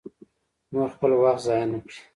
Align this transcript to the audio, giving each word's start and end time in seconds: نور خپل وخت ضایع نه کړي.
نور 0.73 0.89
خپل 0.95 1.11
وخت 1.21 1.39
ضایع 1.45 1.65
نه 1.71 1.77
کړي. 1.85 1.97